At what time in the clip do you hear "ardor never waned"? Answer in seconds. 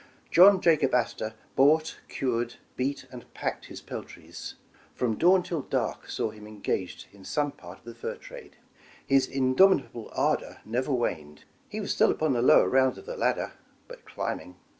10.15-11.43